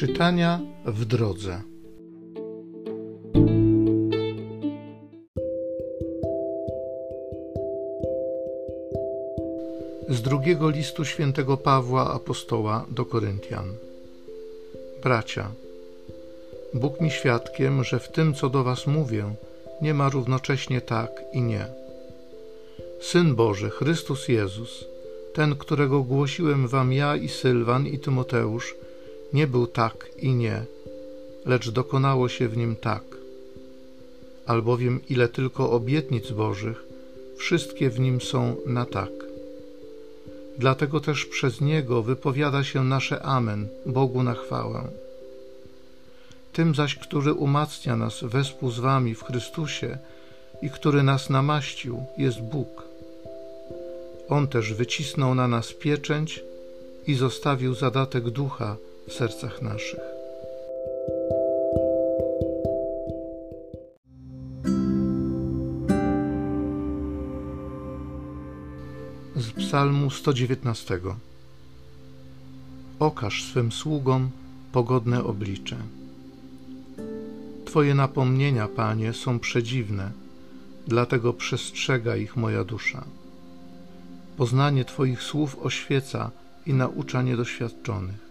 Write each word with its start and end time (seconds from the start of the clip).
Czytania 0.00 0.60
w 0.84 1.04
drodze. 1.04 1.62
Z 10.08 10.22
drugiego 10.22 10.70
listu 10.70 11.04
świętego 11.04 11.56
Pawła 11.56 12.14
apostoła 12.14 12.86
do 12.90 13.04
Koryntian. 13.04 13.74
Bracia, 15.02 15.50
Bóg 16.74 17.00
mi 17.00 17.10
świadkiem, 17.10 17.84
że 17.84 17.98
w 17.98 18.08
tym, 18.08 18.34
co 18.34 18.50
do 18.50 18.64
was 18.64 18.86
mówię, 18.86 19.34
nie 19.82 19.94
ma 19.94 20.08
równocześnie 20.08 20.80
tak 20.80 21.10
i 21.32 21.42
nie. 21.42 21.66
Syn 23.00 23.34
Boży, 23.34 23.70
Chrystus 23.70 24.28
Jezus, 24.28 24.84
ten, 25.34 25.56
którego 25.56 26.02
głosiłem 26.02 26.68
wam 26.68 26.92
ja 26.92 27.16
i 27.16 27.28
Sylwan 27.28 27.86
i 27.86 27.98
Tymoteusz, 27.98 28.74
nie 29.32 29.46
był 29.46 29.66
tak 29.66 30.10
i 30.18 30.34
nie, 30.34 30.64
lecz 31.46 31.70
dokonało 31.70 32.28
się 32.28 32.48
w 32.48 32.56
nim 32.56 32.76
tak. 32.76 33.02
Albowiem 34.46 35.00
ile 35.10 35.28
tylko 35.28 35.70
obietnic 35.70 36.30
Bożych, 36.30 36.84
wszystkie 37.36 37.90
w 37.90 38.00
nim 38.00 38.20
są 38.20 38.56
na 38.66 38.86
tak. 38.86 39.10
Dlatego 40.58 41.00
też 41.00 41.26
przez 41.26 41.60
niego 41.60 42.02
wypowiada 42.02 42.64
się 42.64 42.84
nasze 42.84 43.22
Amen 43.22 43.68
Bogu 43.86 44.22
na 44.22 44.34
chwałę. 44.34 44.88
Tym 46.52 46.74
zaś, 46.74 46.94
który 46.94 47.32
umacnia 47.32 47.96
nas 47.96 48.20
wespół 48.22 48.70
z 48.70 48.78
wami 48.78 49.14
w 49.14 49.22
Chrystusie 49.22 49.98
i 50.62 50.70
który 50.70 51.02
nas 51.02 51.30
namaścił, 51.30 52.02
jest 52.18 52.40
Bóg. 52.40 52.84
On 54.28 54.48
też 54.48 54.72
wycisnął 54.72 55.34
na 55.34 55.48
nas 55.48 55.72
pieczęć 55.72 56.40
i 57.06 57.14
zostawił 57.14 57.74
zadatek 57.74 58.30
ducha 58.30 58.76
w 59.10 59.12
sercach 59.12 59.62
naszych. 59.62 60.00
Z 69.36 69.52
Psalmu 69.58 70.10
119 70.10 71.00
Okaż 72.98 73.44
swym 73.44 73.72
sługom 73.72 74.30
pogodne 74.72 75.24
oblicze. 75.24 75.76
Twoje 77.64 77.94
napomnienia, 77.94 78.68
Panie, 78.68 79.12
są 79.12 79.38
przedziwne, 79.38 80.10
dlatego 80.88 81.32
przestrzega 81.32 82.16
ich 82.16 82.36
moja 82.36 82.64
dusza. 82.64 83.04
Poznanie 84.36 84.84
Twoich 84.84 85.22
słów 85.22 85.58
oświeca 85.62 86.30
i 86.66 86.74
naucza 86.74 87.22
niedoświadczonych. 87.22 88.29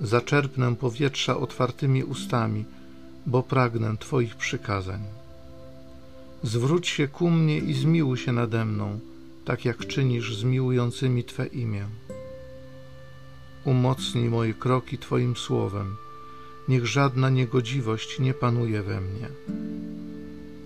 Zaczerpnę 0.00 0.76
powietrza 0.76 1.36
otwartymi 1.36 2.04
ustami, 2.04 2.64
bo 3.26 3.42
pragnę 3.42 3.96
Twoich 3.98 4.36
przykazań. 4.36 5.00
Zwróć 6.42 6.88
się 6.88 7.08
ku 7.08 7.30
mnie 7.30 7.58
i 7.58 7.74
zmiłuj 7.74 8.18
się 8.18 8.32
nade 8.32 8.64
mną, 8.64 9.00
tak 9.44 9.64
jak 9.64 9.86
czynisz 9.86 10.36
z 10.36 10.44
miłującymi 10.44 11.24
Twe 11.24 11.46
imię. 11.46 11.86
Umocnij 13.64 14.28
moje 14.28 14.54
kroki 14.54 14.98
Twoim 14.98 15.36
słowem, 15.36 15.96
niech 16.68 16.86
żadna 16.86 17.30
niegodziwość 17.30 18.18
nie 18.18 18.34
panuje 18.34 18.82
we 18.82 19.00
mnie. 19.00 19.28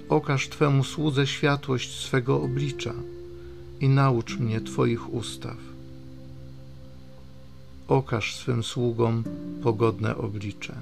Okaż 0.08 0.48
Twemu 0.48 0.84
słudze 0.84 1.26
światłość 1.26 2.00
swego 2.00 2.42
oblicza 2.42 2.94
i 3.80 3.88
naucz 3.88 4.38
mnie 4.38 4.60
Twoich 4.60 5.14
ustaw. 5.14 5.73
Okaż 7.88 8.36
swym 8.36 8.62
sługom 8.62 9.24
pogodne 9.62 10.16
oblicze. 10.16 10.74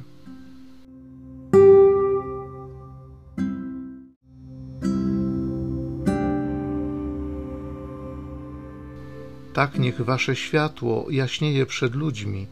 Tak 9.53 9.79
niech 9.79 10.01
wasze 10.01 10.37
światło 10.37 11.07
jaśnieje 11.11 11.67
przed 11.67 11.95
ludźmi, 11.95 12.47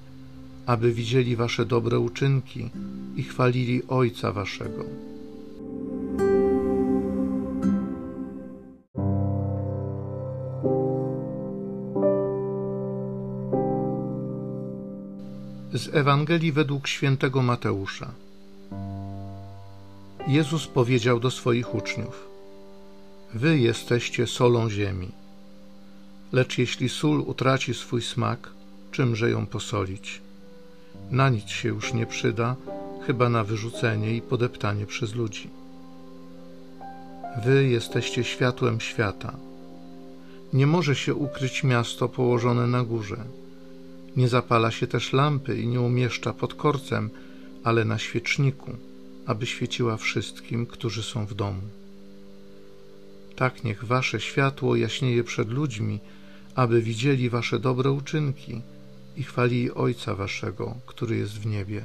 aby 0.66 0.92
widzieli 0.92 1.36
wasze 1.36 1.66
dobre 1.66 1.98
uczynki 1.98 2.70
i 3.16 3.22
chwalili 3.22 3.82
Ojca 3.88 4.32
waszego. 4.32 4.84
Z 15.72 15.94
Ewangelii 15.94 16.52
według 16.52 16.88
świętego 16.88 17.42
Mateusza. 17.42 18.10
Jezus 20.26 20.66
powiedział 20.66 21.20
do 21.20 21.30
swoich 21.30 21.74
uczniów: 21.74 22.28
Wy 23.34 23.58
jesteście 23.58 24.26
solą 24.26 24.70
ziemi. 24.70 25.08
Lecz 26.32 26.58
jeśli 26.58 26.88
sól 26.88 27.20
utraci 27.20 27.74
swój 27.74 28.02
smak, 28.02 28.50
czymże 28.90 29.30
ją 29.30 29.46
posolić? 29.46 30.20
Na 31.10 31.28
nic 31.28 31.48
się 31.48 31.68
już 31.68 31.94
nie 31.94 32.06
przyda, 32.06 32.56
chyba 33.06 33.28
na 33.28 33.44
wyrzucenie 33.44 34.16
i 34.16 34.22
podeptanie 34.22 34.86
przez 34.86 35.14
ludzi. 35.14 35.50
Wy 37.44 37.68
jesteście 37.68 38.24
światłem 38.24 38.80
świata. 38.80 39.32
Nie 40.52 40.66
może 40.66 40.96
się 40.96 41.14
ukryć 41.14 41.64
miasto 41.64 42.08
położone 42.08 42.66
na 42.66 42.84
górze 42.84 43.24
nie 44.16 44.28
zapala 44.28 44.70
się 44.70 44.86
też 44.86 45.12
lampy 45.12 45.60
i 45.60 45.66
nie 45.66 45.80
umieszcza 45.80 46.32
pod 46.32 46.54
korcem, 46.54 47.10
ale 47.64 47.84
na 47.84 47.98
świeczniku, 47.98 48.72
aby 49.26 49.46
świeciła 49.46 49.96
wszystkim, 49.96 50.66
którzy 50.66 51.02
są 51.02 51.26
w 51.26 51.34
domu. 51.34 51.62
Tak 53.36 53.64
niech 53.64 53.84
wasze 53.84 54.20
światło 54.20 54.76
jaśnieje 54.76 55.24
przed 55.24 55.50
ludźmi, 55.50 55.98
aby 56.54 56.82
widzieli 56.82 57.30
wasze 57.30 57.58
dobre 57.58 57.90
uczynki 57.90 58.62
i 59.16 59.22
chwalili 59.22 59.72
Ojca 59.72 60.14
waszego, 60.14 60.74
który 60.86 61.16
jest 61.16 61.38
w 61.38 61.46
niebie. 61.46 61.84